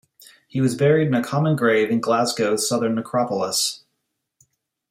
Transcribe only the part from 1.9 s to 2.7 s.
in Glasgow's